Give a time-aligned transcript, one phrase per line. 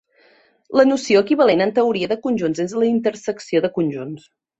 [0.79, 4.27] La noció equivalent en teoria de conjunts és la intersecció de conjunts.